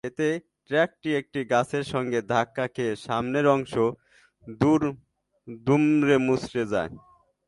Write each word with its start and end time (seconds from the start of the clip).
এতে 0.03 0.27
ট্রাকটি 0.69 1.09
একটি 1.15 1.39
গাছের 1.45 1.85
সঙ্গে 1.93 2.19
ধাক্কা 2.33 2.65
খেয়ে 2.75 2.93
সামনের 3.05 3.45
অংশ 3.47 3.73
দুমড়েমুচড়ে 5.47 6.63
যায়। 6.73 6.91